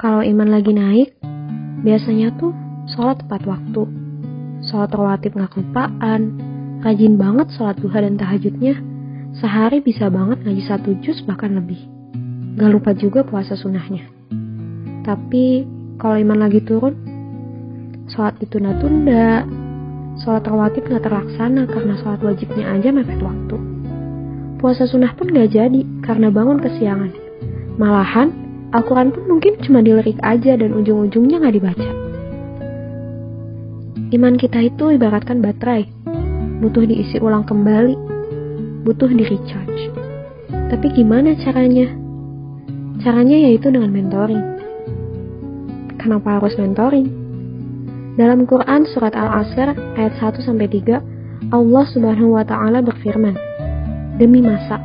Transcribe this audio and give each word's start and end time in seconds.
Kalau 0.00 0.24
iman 0.24 0.48
lagi 0.48 0.72
naik, 0.72 1.12
biasanya 1.84 2.32
tuh 2.40 2.56
sholat 2.88 3.20
tepat 3.20 3.44
waktu, 3.44 3.84
sholat 4.64 4.88
rawatib 4.96 5.36
nggak 5.36 5.52
kelupaan, 5.52 6.40
rajin 6.80 7.20
banget 7.20 7.52
sholat 7.52 7.76
duha 7.76 8.00
dan 8.00 8.16
tahajudnya, 8.16 8.80
sehari 9.36 9.84
bisa 9.84 10.08
banget 10.08 10.40
ngaji 10.40 10.64
satu 10.64 10.96
juz 11.04 11.20
bahkan 11.28 11.52
lebih. 11.52 11.76
Gak 12.56 12.72
lupa 12.72 12.96
juga 12.96 13.28
puasa 13.28 13.60
sunnahnya. 13.60 14.08
Tapi 15.04 15.68
kalau 16.00 16.16
iman 16.16 16.48
lagi 16.48 16.64
turun, 16.64 16.96
sholat 18.08 18.40
ditunda-tunda, 18.40 19.44
sholat 20.24 20.48
rawatib 20.48 20.88
nggak 20.88 21.04
terlaksana 21.04 21.68
karena 21.68 22.00
sholat 22.00 22.24
wajibnya 22.24 22.72
aja 22.72 22.88
mepet 22.88 23.20
waktu. 23.20 23.56
Puasa 24.64 24.88
sunnah 24.88 25.12
pun 25.12 25.28
gak 25.28 25.52
jadi 25.52 25.84
karena 26.00 26.32
bangun 26.32 26.56
kesiangan. 26.56 27.12
Malahan 27.76 28.39
Al-Quran 28.70 29.10
pun 29.10 29.22
mungkin 29.26 29.58
cuma 29.66 29.82
dilirik 29.82 30.18
aja 30.22 30.54
dan 30.54 30.70
ujung-ujungnya 30.78 31.42
nggak 31.42 31.56
dibaca. 31.58 31.90
Iman 34.14 34.34
kita 34.38 34.62
itu 34.62 34.94
ibaratkan 34.94 35.42
baterai, 35.42 35.90
butuh 36.62 36.86
diisi 36.86 37.18
ulang 37.18 37.42
kembali, 37.46 37.94
butuh 38.86 39.10
di 39.10 39.26
recharge. 39.26 39.82
Tapi 40.70 40.86
gimana 40.94 41.34
caranya? 41.42 41.90
Caranya 43.02 43.38
yaitu 43.50 43.74
dengan 43.74 43.90
mentoring. 43.90 44.42
Kenapa 45.98 46.38
harus 46.38 46.54
mentoring? 46.54 47.10
Dalam 48.14 48.46
Quran 48.46 48.86
surat 48.90 49.14
Al-Asr 49.18 49.74
ayat 49.98 50.14
1 50.18 50.46
sampai 50.46 50.70
3, 50.70 51.02
Allah 51.50 51.84
Subhanahu 51.90 52.38
wa 52.38 52.44
taala 52.46 52.82
berfirman, 52.86 53.34
"Demi 54.18 54.42
masa 54.46 54.78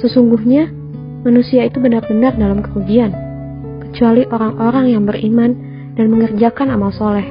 sesungguhnya 0.00 0.83
manusia 1.24 1.64
itu 1.64 1.80
benar-benar 1.80 2.36
dalam 2.36 2.60
kerugian, 2.60 3.10
kecuali 3.88 4.28
orang-orang 4.28 4.92
yang 4.92 5.02
beriman 5.08 5.56
dan 5.96 6.12
mengerjakan 6.12 6.68
amal 6.70 6.92
soleh, 6.92 7.24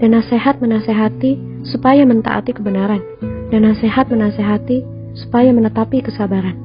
dan 0.00 0.16
nasihat 0.16 0.58
menasehati 0.58 1.62
supaya 1.68 2.02
mentaati 2.08 2.56
kebenaran, 2.56 3.04
dan 3.52 3.68
nasihat 3.68 4.08
menasehati 4.08 4.82
supaya 5.14 5.52
menetapi 5.52 6.02
kesabaran. 6.02 6.56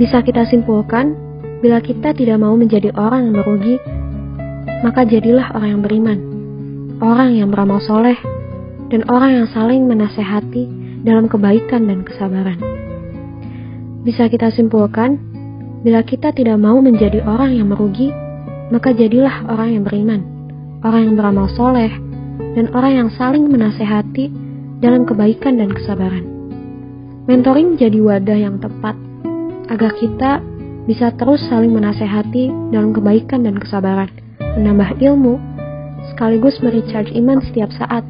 Bisa 0.00 0.24
kita 0.24 0.48
simpulkan, 0.48 1.14
bila 1.60 1.80
kita 1.80 2.12
tidak 2.16 2.36
mau 2.40 2.56
menjadi 2.56 2.92
orang 2.96 3.30
yang 3.30 3.34
merugi, 3.40 3.76
maka 4.84 5.04
jadilah 5.08 5.52
orang 5.56 5.68
yang 5.78 5.82
beriman, 5.84 6.18
orang 7.00 7.30
yang 7.36 7.48
beramal 7.48 7.80
soleh, 7.84 8.16
dan 8.92 9.04
orang 9.08 9.44
yang 9.44 9.46
saling 9.50 9.88
menasehati 9.88 10.68
dalam 11.02 11.26
kebaikan 11.26 11.88
dan 11.88 12.02
kesabaran. 12.04 12.85
Bisa 14.06 14.30
kita 14.30 14.54
simpulkan, 14.54 15.18
bila 15.82 16.06
kita 16.06 16.30
tidak 16.30 16.62
mau 16.62 16.78
menjadi 16.78 17.26
orang 17.26 17.58
yang 17.58 17.74
merugi, 17.74 18.14
maka 18.70 18.94
jadilah 18.94 19.50
orang 19.50 19.74
yang 19.74 19.82
beriman, 19.82 20.20
orang 20.86 21.10
yang 21.10 21.14
beramal 21.18 21.50
soleh, 21.50 21.90
dan 22.54 22.70
orang 22.70 22.92
yang 23.02 23.10
saling 23.18 23.50
menasehati 23.50 24.30
dalam 24.78 25.10
kebaikan 25.10 25.58
dan 25.58 25.74
kesabaran. 25.74 26.22
Mentoring 27.26 27.74
menjadi 27.74 27.98
wadah 27.98 28.38
yang 28.38 28.62
tepat 28.62 28.94
agar 29.74 29.90
kita 29.98 30.38
bisa 30.86 31.10
terus 31.18 31.42
saling 31.50 31.74
menasehati 31.74 32.70
dalam 32.70 32.94
kebaikan 32.94 33.42
dan 33.42 33.58
kesabaran, 33.58 34.06
menambah 34.38 35.02
ilmu, 35.02 35.34
sekaligus 36.14 36.62
merecharge 36.62 37.10
iman 37.18 37.42
setiap 37.42 37.74
saat, 37.74 38.06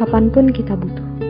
kapan 0.00 0.32
pun 0.32 0.48
kita 0.48 0.72
butuh. 0.72 1.25